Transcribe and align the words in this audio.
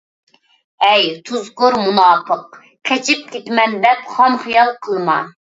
ھەي 0.85 1.03
تۇزكور 1.29 1.77
مۇناپىق، 1.83 2.59
قېچىپ 2.91 3.23
كېتىمەن 3.37 3.79
دەپ 3.87 4.03
خام 4.15 4.43
خىيال 4.47 4.77
قىلما! 4.89 5.21